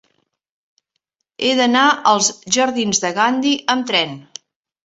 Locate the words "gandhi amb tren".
3.19-4.21